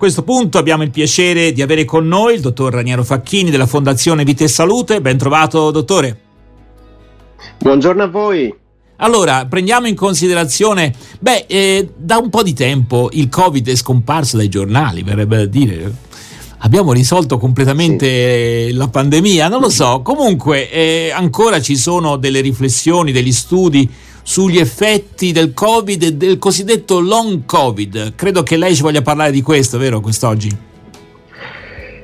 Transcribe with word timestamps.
questo 0.00 0.22
punto 0.22 0.56
abbiamo 0.56 0.82
il 0.82 0.90
piacere 0.90 1.52
di 1.52 1.60
avere 1.60 1.84
con 1.84 2.08
noi 2.08 2.32
il 2.32 2.40
dottor 2.40 2.72
Raniero 2.72 3.04
Facchini 3.04 3.50
della 3.50 3.66
Fondazione 3.66 4.24
Vita 4.24 4.44
e 4.44 4.48
Salute. 4.48 5.02
Ben 5.02 5.18
trovato, 5.18 5.70
dottore. 5.70 6.20
Buongiorno 7.58 8.04
a 8.04 8.06
voi. 8.06 8.54
Allora, 8.96 9.44
prendiamo 9.44 9.88
in 9.88 9.94
considerazione, 9.94 10.94
beh, 11.18 11.44
eh, 11.46 11.92
da 11.94 12.16
un 12.16 12.30
po' 12.30 12.42
di 12.42 12.54
tempo 12.54 13.10
il 13.12 13.28
Covid 13.28 13.68
è 13.68 13.74
scomparso 13.74 14.38
dai 14.38 14.48
giornali, 14.48 15.02
verrebbe 15.02 15.36
da 15.36 15.44
dire. 15.44 15.94
Abbiamo 16.60 16.94
risolto 16.94 17.36
completamente 17.36 18.68
sì. 18.68 18.72
la 18.72 18.88
pandemia, 18.88 19.48
non 19.48 19.60
lo 19.60 19.68
so. 19.68 20.00
Comunque, 20.00 20.70
eh, 20.70 21.12
ancora 21.14 21.60
ci 21.60 21.76
sono 21.76 22.16
delle 22.16 22.40
riflessioni, 22.40 23.12
degli 23.12 23.32
studi 23.32 23.86
sugli 24.30 24.58
effetti 24.58 25.32
del 25.32 25.52
Covid 25.52 26.04
e 26.04 26.12
del 26.12 26.38
cosiddetto 26.38 27.00
long 27.00 27.44
Covid. 27.44 28.14
Credo 28.14 28.44
che 28.44 28.56
lei 28.56 28.76
ci 28.76 28.82
voglia 28.82 29.02
parlare 29.02 29.32
di 29.32 29.42
questo, 29.42 29.76
vero, 29.76 29.98
quest'oggi? 29.98 30.56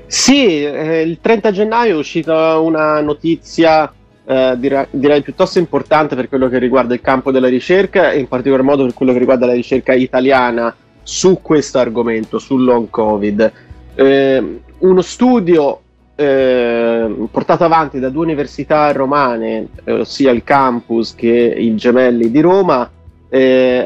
Sì, 0.09 0.65
eh, 0.65 1.03
il 1.03 1.19
30 1.21 1.53
gennaio 1.53 1.95
è 1.95 1.99
uscita 1.99 2.59
una 2.59 3.01
notizia 3.01 3.93
eh, 4.25 4.55
direi, 4.59 4.87
direi, 4.91 5.23
piuttosto 5.23 5.61
importante 5.61 6.17
per 6.17 6.29
quello 6.29 6.49
che 6.49 6.59
riguarda 6.59 6.95
il 6.95 7.01
campo 7.01 7.31
della 7.31 7.47
ricerca 7.47 8.11
e 8.11 8.19
in 8.19 8.27
particolar 8.27 8.65
modo 8.65 8.83
per 8.83 8.95
quello 8.95 9.13
che 9.13 9.21
riguarda 9.21 9.47
la 9.47 9.53
ricerca 9.53 9.95
italiana 9.95 10.75
su 11.05 11.39
questo 11.41 11.79
argomento, 11.79 12.41
sul 12.41 12.65
long 12.65 12.91
Covid. 12.91 13.53
Eh, 13.95 14.61
uno 14.79 15.01
studio 15.01 15.81
eh, 16.17 17.29
portato 17.31 17.65
avanti 17.65 18.01
da 18.01 18.09
due 18.09 18.25
università 18.25 18.91
romane, 18.93 19.69
eh, 19.85 19.93
ossia 19.93 20.33
il 20.33 20.43
campus 20.43 21.15
che 21.15 21.29
il 21.29 21.77
Gemelli 21.77 22.31
di 22.31 22.41
Roma, 22.41 22.91
eh, 23.29 23.85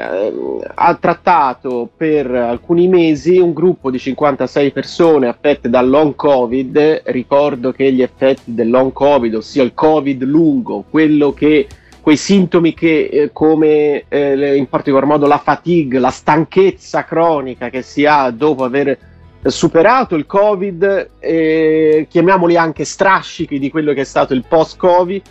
ha 0.74 0.94
trattato 0.94 1.88
per 1.96 2.30
alcuni 2.30 2.88
mesi 2.88 3.38
un 3.38 3.52
gruppo 3.52 3.90
di 3.90 3.98
56 3.98 4.70
persone 4.70 5.28
affette 5.28 5.68
da 5.68 5.82
long 5.82 6.14
covid. 6.14 7.02
Ricordo 7.06 7.72
che 7.72 7.92
gli 7.92 8.02
effetti 8.02 8.54
del 8.54 8.70
long 8.70 8.92
covid, 8.92 9.34
ossia 9.34 9.62
il 9.62 9.74
covid 9.74 10.22
lungo, 10.22 10.84
quello 10.88 11.32
che 11.32 11.66
quei 12.00 12.16
sintomi 12.16 12.72
che 12.74 13.08
eh, 13.12 13.30
come 13.32 14.04
eh, 14.08 14.56
in 14.56 14.68
particolar 14.68 15.06
modo 15.06 15.26
la 15.26 15.38
fatigue, 15.38 15.98
la 15.98 16.10
stanchezza 16.10 17.04
cronica 17.04 17.68
che 17.68 17.82
si 17.82 18.06
ha 18.06 18.30
dopo 18.30 18.64
aver 18.64 18.96
superato 19.48 20.14
il 20.16 20.26
covid, 20.26 21.10
eh, 21.18 22.06
chiamiamoli 22.10 22.56
anche 22.56 22.84
strascichi 22.84 23.58
di 23.58 23.70
quello 23.70 23.92
che 23.92 24.02
è 24.02 24.04
stato 24.04 24.34
il 24.34 24.44
post-covid, 24.46 25.22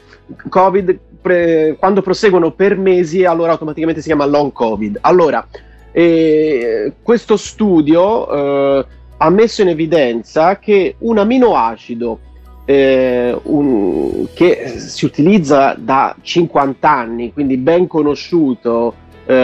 COVID, 0.50 1.00
pre, 1.22 1.76
quando 1.78 2.02
proseguono 2.02 2.52
per 2.52 2.78
mesi, 2.78 3.26
allora 3.26 3.52
automaticamente 3.52 4.02
si 4.02 4.08
chiama 4.08 4.26
long 4.26 4.52
COVID. 4.52 4.98
Allora, 5.02 5.46
eh, 5.92 6.94
questo 7.02 7.38
studio 7.38 8.32
eh, 8.80 8.86
ha 9.18 9.30
messo 9.30 9.62
in 9.62 9.70
evidenza 9.70 10.58
che 10.58 10.96
un 11.00 11.18
aminoacido 11.18 12.20
eh, 12.66 13.36
un, 13.44 14.28
che 14.34 14.76
si 14.78 15.06
utilizza 15.06 15.76
da 15.78 16.16
50 16.22 16.90
anni, 16.90 17.34
quindi 17.34 17.58
ben 17.58 17.88
conosciuto, 17.88 18.94
eh, 19.26 19.36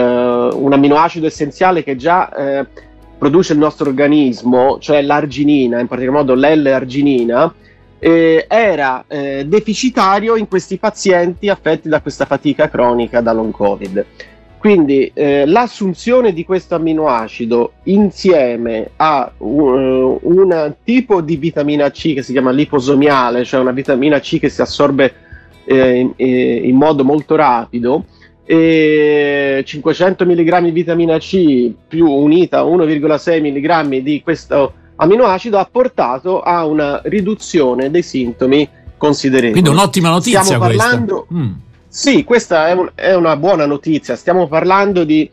un 0.52 0.72
aminoacido 0.72 1.26
essenziale 1.26 1.82
che 1.82 1.96
già 1.96 2.32
eh, 2.32 2.66
produce 3.18 3.52
il 3.52 3.58
nostro 3.58 3.88
organismo, 3.88 4.78
cioè 4.78 5.02
l'arginina, 5.02 5.80
in 5.80 5.86
particolar 5.86 6.24
modo 6.24 6.34
L-arginina, 6.34 7.52
eh, 7.98 8.46
era 8.48 9.04
eh, 9.08 9.44
deficitario 9.46 10.36
in 10.36 10.48
questi 10.48 10.76
pazienti 10.78 11.48
affetti 11.48 11.88
da 11.88 12.00
questa 12.00 12.26
fatica 12.26 12.68
cronica 12.68 13.20
da 13.20 13.32
long 13.32 13.52
covid. 13.52 14.04
Quindi 14.58 15.10
eh, 15.14 15.46
l'assunzione 15.46 16.32
di 16.32 16.44
questo 16.44 16.74
amminoacido 16.74 17.74
insieme 17.84 18.90
a 18.96 19.30
uh, 19.36 20.18
un 20.22 20.74
tipo 20.82 21.20
di 21.20 21.36
vitamina 21.36 21.88
C 21.90 22.14
che 22.14 22.22
si 22.22 22.32
chiama 22.32 22.50
liposomiale, 22.50 23.44
cioè 23.44 23.60
una 23.60 23.70
vitamina 23.70 24.18
C 24.18 24.40
che 24.40 24.48
si 24.48 24.62
assorbe 24.62 25.14
eh, 25.66 25.98
in, 25.98 26.12
eh, 26.16 26.62
in, 26.64 26.74
modo 26.74 27.04
molto 27.04 27.36
rapido, 27.36 28.06
e 28.46 29.62
500 29.66 30.24
mg 30.24 30.58
di 30.60 30.70
vitamina 30.70 31.18
C 31.18 31.72
più 31.88 32.08
unita 32.08 32.60
a 32.60 32.62
1,6 32.62 33.42
mg 33.42 33.96
di 34.02 34.22
questo 34.22 34.72
aminoacido 34.94 35.58
ha 35.58 35.68
portato 35.70 36.40
a 36.40 36.64
una 36.64 37.00
riduzione 37.04 37.90
dei 37.90 38.02
sintomi 38.02 38.68
considerevoli. 38.96 39.60
Quindi 39.60 39.70
un'ottima 39.70 40.08
notizia 40.08 40.42
Stiamo 40.42 40.64
parlando, 40.64 41.26
mm. 41.32 41.52
Sì, 41.88 42.24
questa 42.24 42.68
è, 42.68 42.72
un, 42.72 42.90
è, 42.94 43.14
una 43.14 43.36
buona 43.36 43.66
notizia. 43.66 44.16
Stiamo 44.16 44.46
parlando 44.48 45.04
di 45.04 45.28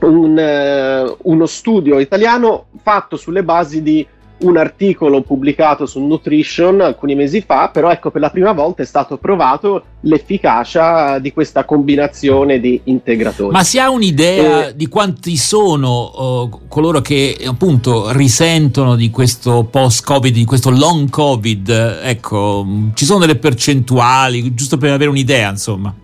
un, 0.00 0.36
uh, 0.36 1.16
uno 1.22 1.46
studio 1.46 1.98
italiano 1.98 2.66
fatto 2.82 3.16
sulle 3.16 3.42
basi 3.42 3.82
di 3.82 4.06
un 4.44 4.56
articolo 4.56 5.22
pubblicato 5.22 5.86
su 5.86 6.00
Nutrition 6.00 6.80
alcuni 6.80 7.14
mesi 7.14 7.40
fa, 7.40 7.68
però 7.68 7.90
ecco 7.90 8.10
per 8.10 8.20
la 8.20 8.30
prima 8.30 8.52
volta 8.52 8.82
è 8.82 8.86
stato 8.86 9.16
provato 9.16 9.84
l'efficacia 10.00 11.18
di 11.18 11.32
questa 11.32 11.64
combinazione 11.64 12.60
di 12.60 12.80
integratori. 12.84 13.52
Ma 13.52 13.64
si 13.64 13.78
ha 13.78 13.90
un'idea 13.90 14.68
eh, 14.68 14.76
di 14.76 14.86
quanti 14.86 15.36
sono 15.36 16.10
uh, 16.14 16.68
coloro 16.68 17.00
che 17.00 17.36
appunto 17.46 18.12
risentono 18.12 18.96
di 18.96 19.10
questo 19.10 19.64
post-Covid, 19.64 20.32
di 20.32 20.44
questo 20.44 20.70
long 20.70 21.08
Covid? 21.08 22.00
Ecco, 22.02 22.66
ci 22.94 23.04
sono 23.04 23.20
delle 23.20 23.36
percentuali, 23.36 24.54
giusto 24.54 24.76
per 24.76 24.92
avere 24.92 25.10
un'idea, 25.10 25.48
insomma. 25.48 25.94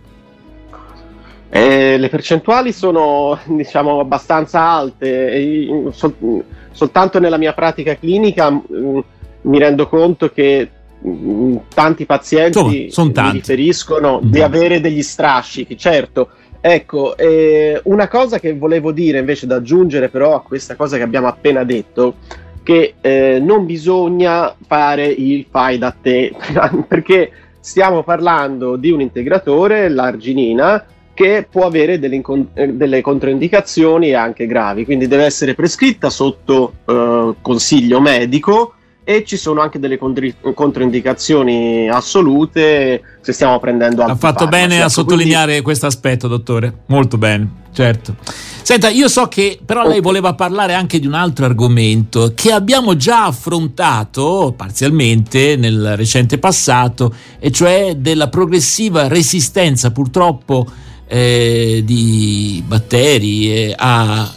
Eh, 1.53 1.97
le 1.97 2.07
percentuali 2.07 2.71
sono 2.71 3.37
diciamo 3.45 3.99
abbastanza 3.99 4.61
alte. 4.61 5.67
Sol- 5.91 6.43
soltanto 6.71 7.19
nella 7.19 7.37
mia 7.37 7.53
pratica 7.53 7.95
clinica 7.95 8.49
mh, 8.49 8.63
mm, 8.73 8.99
mi 9.43 9.59
rendo 9.59 9.87
conto 9.87 10.29
che 10.29 10.69
mh, 10.99 11.09
mm, 11.09 11.55
tanti 11.73 12.05
pazienti 12.05 12.83
Insomma, 12.85 13.23
mi 13.23 13.31
riferiscono 13.31 14.21
mm. 14.23 14.29
di 14.29 14.41
avere 14.41 14.81
degli 14.81 15.01
strascichi. 15.01 15.77
Certo, 15.77 16.29
ecco, 16.59 17.17
eh, 17.17 17.79
una 17.85 18.07
cosa 18.07 18.39
che 18.39 18.55
volevo 18.55 18.91
dire 18.91 19.19
invece 19.19 19.47
da 19.47 19.55
aggiungere 19.55 20.09
però 20.09 20.35
a 20.35 20.41
questa 20.41 20.75
cosa 20.75 20.97
che 20.97 21.03
abbiamo 21.03 21.27
appena 21.27 21.63
detto 21.63 22.15
che 22.63 22.93
eh, 23.01 23.39
non 23.41 23.65
bisogna 23.65 24.55
fare 24.67 25.07
il 25.07 25.47
fai 25.49 25.77
da 25.77 25.95
te 25.99 26.31
perché 26.87 27.31
stiamo 27.59 28.03
parlando 28.03 28.75
di 28.75 28.91
un 28.91 29.01
integratore, 29.01 29.89
l'arginina, 29.89 30.83
che 31.21 31.47
può 31.49 31.67
avere 31.67 31.99
delle, 31.99 32.15
incon- 32.15 32.47
eh, 32.55 32.69
delle, 32.69 33.01
controindicazioni 33.01 34.13
anche 34.13 34.47
gravi, 34.47 34.85
quindi 34.85 35.07
deve 35.07 35.25
essere 35.25 35.53
prescritta 35.53 36.09
sotto 36.09 36.73
eh, 36.85 37.35
consiglio 37.41 38.01
medico 38.01 38.73
e 39.03 39.23
ci 39.23 39.37
sono 39.37 39.61
anche 39.61 39.77
delle 39.77 39.99
contri- 39.99 40.33
controindicazioni 40.53 41.89
assolute 41.89 43.01
se 43.21 43.33
stiamo 43.33 43.59
prendendo 43.59 44.03
Ha 44.03 44.15
fatto 44.15 44.47
bene 44.47 44.77
a 44.77 44.79
ecco, 44.81 44.89
sottolineare 44.89 45.45
quindi... 45.45 45.61
questo 45.61 45.85
aspetto, 45.85 46.27
dottore, 46.27 46.73
molto 46.87 47.19
bene, 47.19 47.47
certo. 47.71 48.15
Senta, 48.63 48.89
io 48.89 49.07
so 49.07 49.27
che 49.27 49.59
però 49.63 49.87
lei 49.87 50.01
voleva 50.01 50.33
parlare 50.33 50.73
anche 50.73 50.99
di 50.99 51.05
un 51.05 51.13
altro 51.13 51.45
argomento 51.45 52.31
che 52.33 52.51
abbiamo 52.51 52.95
già 52.95 53.25
affrontato 53.25 54.53
parzialmente 54.57 55.55
nel 55.55 55.95
recente 55.95 56.39
passato, 56.39 57.13
e 57.37 57.51
cioè 57.51 57.95
della 57.95 58.27
progressiva 58.29 59.07
resistenza. 59.07 59.91
Purtroppo 59.91 60.65
eh, 61.13 61.81
di 61.83 62.63
batteri 62.65 63.53
eh, 63.53 63.75
a, 63.77 64.33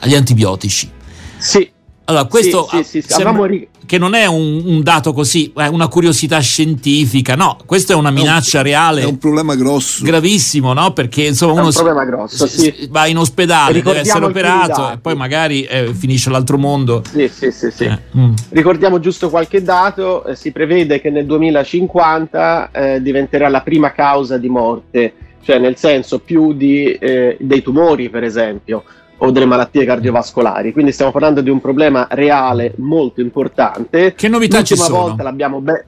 agli 0.00 0.14
antibiotici. 0.16 0.90
Sì. 1.38 1.70
Allora, 2.08 2.24
questo 2.24 2.68
sì, 2.70 2.82
sì, 2.82 3.02
sì, 3.02 3.08
sembra 3.08 3.48
che 3.84 3.98
non 3.98 4.14
è 4.14 4.26
un, 4.26 4.62
un, 4.64 4.82
dato 4.82 5.12
così, 5.12 5.52
è 5.54 5.66
una 5.66 5.88
curiosità 5.88 6.38
scientifica, 6.40 7.34
no, 7.34 7.56
questa 7.66 7.94
è 7.94 7.96
una 7.96 8.10
minaccia 8.10 8.58
è 8.58 8.60
un, 8.60 8.66
reale. 8.66 9.00
È 9.02 9.04
un 9.04 9.18
problema 9.18 9.54
grosso. 9.54 10.04
Gravissimo, 10.04 10.72
no? 10.72 10.92
Perché 10.92 11.26
insomma 11.26 11.60
è 11.60 11.80
uno 11.80 12.04
grosso, 12.04 12.46
s- 12.46 12.88
va 12.88 13.06
in 13.06 13.18
ospedale, 13.18 13.82
deve 13.82 14.00
essere 14.00 14.24
operato 14.24 14.92
e 14.92 14.98
poi 14.98 15.14
magari 15.14 15.62
eh, 15.62 15.92
finisce 15.94 16.30
l'altro 16.30 16.58
mondo. 16.58 17.02
Sì, 17.08 17.28
sì, 17.28 17.50
sì. 17.50 17.70
sì. 17.70 17.84
Eh, 17.84 17.98
mm. 18.16 18.34
Ricordiamo 18.50 18.98
giusto 19.00 19.30
qualche 19.30 19.62
dato, 19.62 20.24
eh, 20.26 20.36
si 20.36 20.52
prevede 20.52 21.00
che 21.00 21.10
nel 21.10 21.26
2050 21.26 22.70
eh, 22.72 23.02
diventerà 23.02 23.48
la 23.48 23.62
prima 23.62 23.92
causa 23.92 24.38
di 24.38 24.48
morte 24.48 25.14
cioè 25.46 25.58
nel 25.60 25.76
senso 25.76 26.18
più 26.18 26.54
di, 26.54 26.90
eh, 26.90 27.36
dei 27.38 27.62
tumori 27.62 28.10
per 28.10 28.24
esempio 28.24 28.82
o 29.18 29.30
delle 29.30 29.46
malattie 29.46 29.84
cardiovascolari, 29.84 30.72
quindi 30.72 30.90
stiamo 30.90 31.12
parlando 31.12 31.40
di 31.40 31.50
un 31.50 31.60
problema 31.60 32.08
reale 32.10 32.74
molto 32.78 33.20
importante. 33.20 34.12
Che 34.14 34.28
novità 34.28 34.56
l'ultima 34.56 34.62
ci 34.64 34.76
sono? 34.76 35.06
Volta 35.06 35.22
l'abbiamo 35.22 35.60
be- 35.60 35.86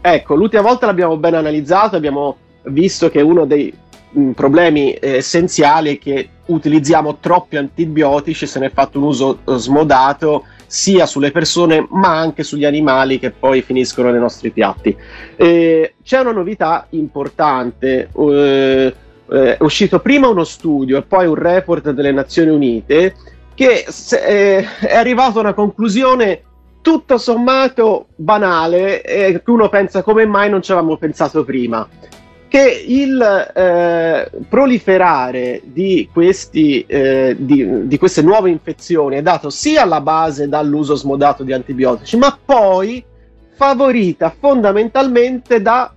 ecco, 0.00 0.36
l'ultima 0.36 0.62
volta 0.62 0.86
l'abbiamo 0.86 1.16
ben 1.16 1.34
analizzato, 1.34 1.96
abbiamo 1.96 2.36
visto 2.66 3.10
che 3.10 3.20
uno 3.20 3.44
dei 3.44 3.74
mh, 4.10 4.20
mm, 4.20 4.30
problemi 4.30 4.92
eh, 4.92 5.16
essenziali 5.16 5.96
è 5.96 5.98
che 5.98 6.28
utilizziamo 6.46 7.16
troppi 7.18 7.56
antibiotici, 7.56 8.46
se 8.46 8.60
ne 8.60 8.66
è 8.66 8.70
fatto 8.70 8.98
un 8.98 9.04
uso 9.04 9.40
eh, 9.44 9.56
smodato 9.56 10.44
sia 10.72 11.04
sulle 11.04 11.32
persone 11.32 11.86
ma 11.90 12.16
anche 12.18 12.42
sugli 12.42 12.64
animali 12.64 13.18
che 13.18 13.30
poi 13.30 13.60
finiscono 13.60 14.10
nei 14.10 14.18
nostri 14.18 14.50
piatti. 14.52 14.96
Eh, 15.36 15.96
c'è 16.02 16.20
una 16.20 16.32
novità 16.32 16.86
importante, 16.90 18.08
eh, 18.10 18.94
eh, 19.30 19.56
è 19.58 19.62
uscito 19.62 20.00
prima 20.00 20.28
uno 20.28 20.44
studio 20.44 20.96
e 20.96 21.02
poi 21.02 21.26
un 21.26 21.34
report 21.34 21.90
delle 21.90 22.10
Nazioni 22.10 22.48
Unite 22.48 23.14
che 23.54 23.84
che 23.84 23.84
eh, 24.24 24.66
è 24.80 24.96
arrivato 24.96 25.36
a 25.36 25.42
una 25.42 25.52
conclusione 25.52 26.42
tutto 26.80 27.18
sommato 27.18 28.06
banale 28.16 29.02
e 29.02 29.42
che 29.44 29.50
uno 29.50 29.68
pensa 29.68 30.02
come 30.02 30.24
mai 30.24 30.48
non 30.48 30.62
ci 30.62 30.72
avevamo 30.72 30.96
pensato 30.96 31.44
prima 31.44 31.86
che 32.52 32.84
il 32.86 33.18
eh, 33.54 34.30
proliferare 34.46 35.62
di, 35.64 36.06
questi, 36.12 36.84
eh, 36.86 37.34
di, 37.38 37.86
di, 37.86 37.96
queste 37.96 38.20
nuove 38.20 38.50
infezioni 38.50 39.16
è 39.16 39.22
dato 39.22 39.48
sia 39.48 39.84
alla 39.84 40.02
base 40.02 40.50
dall'uso 40.50 40.94
smodato 40.94 41.44
di 41.44 41.54
antibiotici, 41.54 42.18
ma 42.18 42.38
poi 42.44 43.02
favorita 43.54 44.34
fondamentalmente 44.38 45.62
da? 45.62 45.94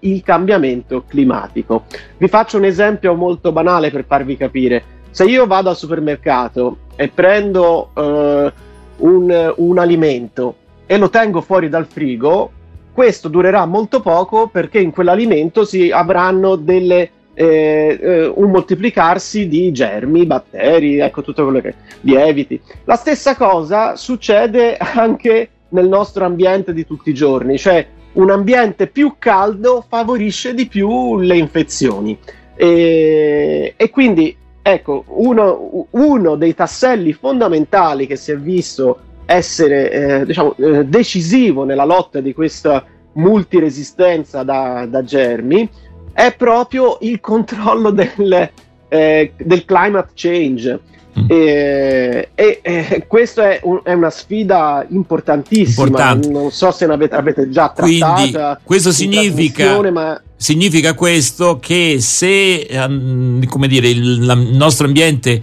Il 0.00 0.22
cambiamento 0.22 1.04
climatico. 1.08 1.84
Vi 2.18 2.28
faccio 2.28 2.58
un 2.58 2.64
esempio 2.66 3.14
molto 3.14 3.50
banale 3.50 3.90
per 3.90 4.04
farvi 4.06 4.36
capire. 4.36 4.84
Se 5.12 5.24
io 5.24 5.46
vado 5.46 5.70
al 5.70 5.78
supermercato 5.78 6.76
e 6.94 7.08
prendo 7.08 7.88
eh, 7.96 8.52
un, 8.98 9.54
un 9.56 9.78
alimento 9.78 10.56
e 10.84 10.98
lo 10.98 11.08
tengo 11.08 11.40
fuori 11.40 11.70
dal 11.70 11.86
frigo, 11.86 12.50
questo 12.94 13.28
durerà 13.28 13.66
molto 13.66 14.00
poco 14.00 14.46
perché 14.46 14.78
in 14.78 14.92
quell'alimento 14.92 15.64
si 15.64 15.90
avranno 15.90 16.54
delle, 16.54 17.10
eh, 17.34 17.98
eh, 18.00 18.26
un 18.26 18.50
moltiplicarsi 18.50 19.48
di 19.48 19.72
germi, 19.72 20.24
batteri, 20.24 21.00
ecco 21.00 21.22
tutto 21.22 21.42
quello 21.42 21.60
che 21.60 21.74
lieviti. 22.02 22.58
La 22.84 22.94
stessa 22.94 23.34
cosa 23.34 23.96
succede 23.96 24.76
anche 24.78 25.48
nel 25.70 25.88
nostro 25.88 26.24
ambiente 26.24 26.72
di 26.72 26.86
tutti 26.86 27.10
i 27.10 27.14
giorni, 27.14 27.58
cioè 27.58 27.84
un 28.12 28.30
ambiente 28.30 28.86
più 28.86 29.16
caldo 29.18 29.84
favorisce 29.86 30.54
di 30.54 30.66
più 30.66 31.18
le 31.18 31.36
infezioni. 31.36 32.16
E, 32.54 33.74
e 33.76 33.90
quindi 33.90 34.36
ecco 34.62 35.04
uno, 35.08 35.88
uno 35.90 36.36
dei 36.36 36.54
tasselli 36.54 37.12
fondamentali 37.12 38.06
che 38.06 38.14
si 38.14 38.30
è 38.30 38.36
visto 38.36 38.98
essere 39.26 39.90
eh, 39.90 40.26
diciamo, 40.26 40.54
eh, 40.56 40.84
decisivo 40.84 41.64
nella 41.64 41.84
lotta 41.84 42.20
di 42.20 42.32
questa 42.32 42.84
multiresistenza 43.14 44.42
da, 44.42 44.86
da 44.86 45.04
germi 45.04 45.68
è 46.12 46.34
proprio 46.36 46.98
il 47.00 47.20
controllo 47.20 47.90
del, 47.90 48.50
eh, 48.88 49.32
del 49.36 49.64
climate 49.64 50.10
change. 50.14 50.80
Mm. 51.16 51.26
E, 51.28 52.28
e, 52.34 52.60
e 52.62 53.04
questa 53.06 53.52
è, 53.52 53.60
un, 53.62 53.80
è, 53.84 53.92
una 53.92 54.10
sfida 54.10 54.84
importantissima. 54.88 55.86
Importante. 55.86 56.28
Non 56.28 56.50
so 56.50 56.72
se 56.72 56.86
ne 56.86 56.94
avete, 56.94 57.14
avete 57.14 57.48
già 57.50 57.70
trattata. 57.70 58.14
Quindi, 58.14 58.38
questo 58.64 58.90
significa, 58.90 59.80
ma... 59.92 60.20
significa 60.34 60.94
questo 60.94 61.58
che 61.60 61.98
se 62.00 62.66
um, 62.72 63.44
come 63.46 63.68
dire, 63.68 63.88
il, 63.88 64.22
il 64.22 64.56
nostro 64.56 64.86
ambiente 64.86 65.40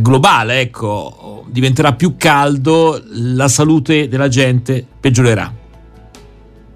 globale 0.00 0.60
ecco, 0.60 1.44
diventerà 1.48 1.92
più 1.94 2.16
caldo, 2.16 3.00
la 3.12 3.48
salute 3.48 4.08
della 4.08 4.28
gente 4.28 4.84
peggiorerà. 5.00 5.52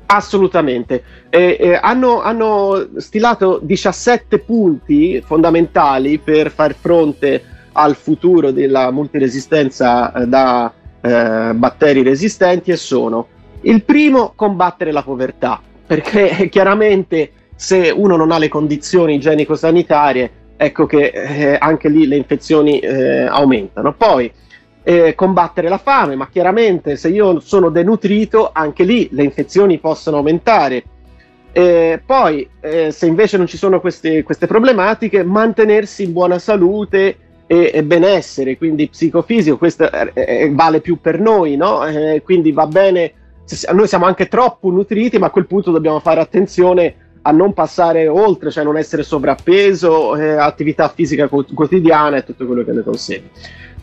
Assolutamente. 0.07 1.05
Eh, 1.29 1.57
eh, 1.61 1.79
hanno, 1.81 2.21
hanno, 2.21 2.89
stilato 2.97 3.61
17 3.63 4.41
punti 4.41 5.23
fondamentali 5.25 6.19
per 6.19 6.51
far 6.51 6.75
fronte 6.75 7.43
al 7.73 7.95
futuro 7.95 8.51
della 8.51 8.91
multiresistenza 8.91 10.13
eh, 10.13 10.27
da 10.27 10.73
eh, 11.01 11.53
batteri 11.55 12.03
resistenti 12.03 12.73
e 12.73 12.77
sono 12.77 13.27
il 13.63 13.85
primo 13.85 14.33
combattere 14.35 14.91
la 14.91 15.03
povertà, 15.03 15.61
perché 15.87 16.49
chiaramente 16.51 17.33
se 17.55 17.93
uno 17.95 18.17
non 18.17 18.33
ha 18.33 18.39
le 18.39 18.49
condizioni 18.49 19.15
igienico-sanitarie 19.15 20.31
ecco 20.63 20.85
che 20.85 21.07
eh, 21.07 21.57
anche 21.59 21.89
lì 21.89 22.07
le 22.07 22.17
infezioni 22.17 22.81
eh, 22.81 23.23
aumentano. 23.23 23.95
Poi 23.95 24.31
eh, 24.83 25.15
combattere 25.15 25.71
la 25.71 25.79
fame, 25.79 26.17
ma 26.17 26.29
chiaramente 26.29 26.97
se 26.97 27.09
io 27.09 27.41
sono 27.41 27.71
denutrito, 27.71 28.51
anche 28.53 28.85
lì 28.85 29.09
le 29.13 29.23
infezioni 29.23 29.79
possono 29.79 30.19
aumentare. 30.19 30.85
Eh, 31.53 32.03
poi, 32.05 32.47
eh, 32.61 32.91
se 32.93 33.07
invece 33.07 33.39
non 33.39 33.47
ci 33.47 33.57
sono 33.57 33.81
queste, 33.81 34.23
queste 34.23 34.47
problematiche, 34.47 35.25
mantenersi 35.25 36.05
in 36.05 36.13
buona 36.13 36.39
salute 36.39 37.17
e, 37.47 37.71
e 37.73 37.83
benessere, 37.83 38.59
quindi 38.59 38.89
psicofisico, 38.89 39.57
questo 39.57 39.91
eh, 39.91 40.51
vale 40.53 40.83
più 40.83 41.01
per 41.01 41.19
noi, 41.19 41.57
no? 41.57 41.81
quindi 42.23 42.53
va 42.53 42.67
bene, 42.67 43.13
noi 43.73 43.89
siamo 43.89 44.05
anche 44.05 44.29
troppo 44.29 44.71
nutriti, 44.71 45.19
ma 45.19 45.29
a 45.29 45.31
quel 45.31 45.47
punto 45.47 45.71
dobbiamo 45.71 46.01
fare 46.01 46.21
attenzione 46.21 46.95
a 47.23 47.33
non 47.33 47.53
passare 47.53 48.09
oltre, 48.09 48.51
cioè 48.51 48.65
non 48.65 48.77
essere 48.77 49.03
sovrappeso, 49.03 50.17
eh, 50.17 50.37
attività 50.37 50.89
fisica 50.89 51.29
quotidiana 51.29 52.17
e 52.17 52.25
tutto 52.25 52.47
quello 52.47 52.65
che 52.65 52.73
ne 52.73 52.83
consegue. 52.83 53.31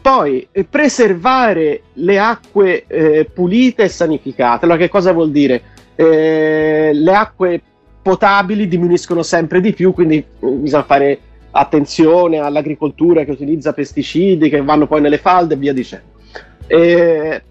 Poi 0.01 0.48
eh, 0.51 0.63
preservare 0.63 1.81
le 1.94 2.19
acque 2.19 2.86
eh, 2.88 3.30
pulite 3.31 3.84
e 3.84 3.89
sanificate. 3.89 4.66
Allora, 4.66 4.80
che 4.80 4.89
cosa 4.89 5.12
vuol 5.12 5.31
dire? 5.31 5.62
Eh, 5.95 6.92
le 6.94 7.13
acque 7.13 7.62
potabili 8.01 8.68
diminuiscono 8.68 9.22
sempre 9.22 9.60
di 9.60 9.74
più, 9.74 9.94
quindi 9.94 10.18
eh, 10.18 10.25
bisogna 10.40 10.83
fare 10.83 11.19
attenzione 11.51 12.40
all'agricoltura 12.40 13.24
che 13.24 13.31
utilizza 13.31 13.74
pesticidi 13.74 14.50
che 14.50 14.62
vanno 14.62 14.88
poi 14.88 15.01
nelle 15.01 15.18
falde 15.18 15.56
e 15.56 15.57
via 15.57 15.74
dicendo. 15.74 16.16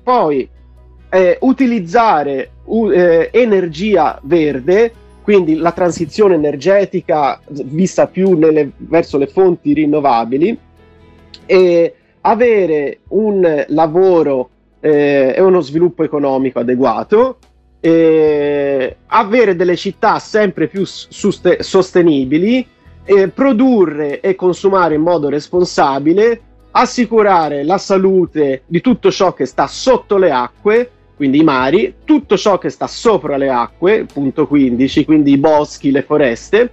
Poi 0.02 0.48
utilizzare 1.40 2.50
energia 3.32 4.20
verde 4.22 4.92
quindi 5.26 5.56
la 5.56 5.72
transizione 5.72 6.36
energetica 6.36 7.40
vista 7.48 8.06
più 8.06 8.38
nelle, 8.38 8.70
verso 8.76 9.18
le 9.18 9.26
fonti 9.26 9.72
rinnovabili 9.72 10.56
e 11.44 11.94
avere 12.20 13.00
un 13.08 13.64
lavoro 13.66 14.50
eh, 14.78 15.34
e 15.36 15.40
uno 15.40 15.60
sviluppo 15.62 16.04
economico 16.04 16.60
adeguato, 16.60 17.38
eh, 17.80 18.96
avere 19.06 19.56
delle 19.56 19.74
città 19.74 20.20
sempre 20.20 20.68
più 20.68 20.84
suste- 20.84 21.60
sostenibili, 21.60 22.64
eh, 23.02 23.26
produrre 23.26 24.20
e 24.20 24.36
consumare 24.36 24.94
in 24.94 25.02
modo 25.02 25.28
responsabile, 25.28 26.40
assicurare 26.70 27.64
la 27.64 27.78
salute 27.78 28.62
di 28.66 28.80
tutto 28.80 29.10
ciò 29.10 29.32
che 29.32 29.44
sta 29.44 29.66
sotto 29.66 30.18
le 30.18 30.30
acque 30.30 30.90
quindi 31.16 31.40
i 31.40 31.44
mari, 31.44 31.94
tutto 32.04 32.36
ciò 32.36 32.58
che 32.58 32.68
sta 32.68 32.86
sopra 32.86 33.38
le 33.38 33.48
acque, 33.48 34.04
punto 34.04 34.46
15, 34.46 35.04
quindi 35.06 35.32
i 35.32 35.38
boschi, 35.38 35.90
le 35.90 36.02
foreste, 36.02 36.72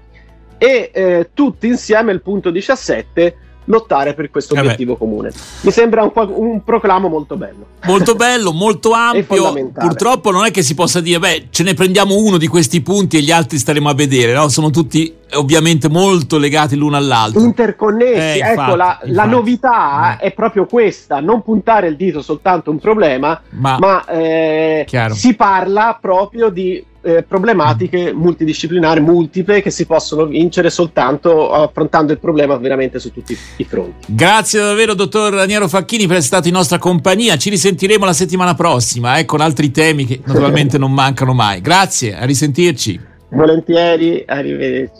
e 0.57 0.91
eh, 0.93 1.29
tutti 1.33 1.67
insieme, 1.67 2.11
il 2.11 2.21
punto 2.21 2.51
17, 2.51 3.37
lottare 3.65 4.13
per 4.13 4.29
questo 4.29 4.55
eh 4.55 4.59
obiettivo 4.59 4.95
comune. 4.95 5.31
Mi 5.61 5.71
sembra 5.71 6.03
un, 6.03 6.11
un, 6.13 6.63
proclamo 6.63 7.07
molto 7.07 7.35
bello. 7.35 7.65
Molto 7.85 8.15
bello, 8.15 8.51
molto 8.51 8.91
ampio. 8.91 9.71
Purtroppo 9.73 10.31
non 10.31 10.45
è 10.45 10.51
che 10.51 10.61
si 10.61 10.73
possa 10.73 10.99
dire, 10.99 11.19
beh, 11.19 11.47
ce 11.49 11.63
ne 11.63 11.73
prendiamo 11.73 12.15
uno 12.15 12.37
di 12.37 12.47
questi 12.47 12.81
punti 12.81 13.17
e 13.17 13.21
gli 13.21 13.31
altri 13.31 13.57
staremo 13.57 13.89
a 13.89 13.93
vedere, 13.93 14.33
no? 14.33 14.49
Sono 14.49 14.69
tutti 14.69 15.21
ovviamente 15.33 15.89
molto 15.89 16.37
legati 16.37 16.75
l'uno 16.75 16.95
all'altro. 16.95 17.41
Interconnessi, 17.41 18.39
eh, 18.39 18.39
ecco, 18.39 18.49
infatti, 18.49 18.77
la, 18.77 18.99
la, 19.03 19.25
novità 19.25 20.17
eh. 20.19 20.27
è 20.27 20.33
proprio 20.33 20.65
questa, 20.65 21.19
non 21.19 21.41
puntare 21.41 21.87
il 21.87 21.95
dito 21.95 22.21
soltanto 22.21 22.69
a 22.69 22.73
un 22.73 22.79
problema, 22.79 23.41
ma, 23.49 23.77
ma 23.79 24.05
eh, 24.05 24.85
si 25.11 25.35
parla 25.35 25.97
proprio 25.99 26.49
di 26.49 26.83
eh, 27.03 27.23
problematiche 27.23 28.13
multidisciplinari, 28.13 29.01
multiple, 29.01 29.61
che 29.61 29.69
si 29.69 29.85
possono 29.85 30.25
vincere 30.25 30.69
soltanto 30.69 31.51
affrontando 31.51 32.11
il 32.11 32.19
problema 32.19 32.55
veramente 32.57 32.99
su 32.99 33.11
tutti 33.11 33.37
i 33.57 33.63
fronti. 33.65 34.07
Grazie 34.13 34.61
davvero, 34.61 34.93
dottor 34.93 35.33
Raniero 35.33 35.67
Facchini, 35.67 36.07
per 36.07 36.17
essere 36.17 36.27
stato 36.27 36.47
in 36.47 36.53
nostra 36.53 36.77
compagnia. 36.77 37.37
Ci 37.37 37.49
risentiremo 37.49 38.05
la 38.05 38.13
settimana 38.13 38.55
prossima 38.55 39.17
eh, 39.17 39.25
con 39.25 39.41
altri 39.41 39.71
temi 39.71 40.05
che 40.05 40.21
naturalmente 40.25 40.77
non 40.77 40.91
mancano 40.91 41.33
mai. 41.33 41.61
Grazie, 41.61 42.15
a 42.15 42.25
risentirci. 42.25 43.11
Volentieri, 43.29 44.23
arrivederci. 44.25 44.91